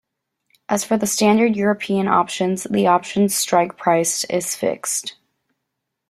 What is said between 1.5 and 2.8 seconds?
European options,